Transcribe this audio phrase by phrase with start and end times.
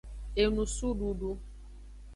[0.41, 1.31] Enusududu.